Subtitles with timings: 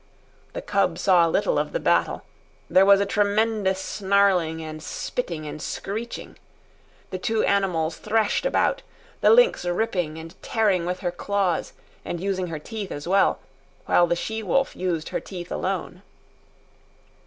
[0.53, 2.23] The cub saw little of the battle.
[2.71, 6.37] There was a tremendous snarling and spitting and screeching.
[7.11, 8.81] The two animals threshed about,
[9.19, 13.41] the lynx ripping and tearing with her claws and using her teeth as well,
[13.85, 16.01] while the she wolf used her teeth alone.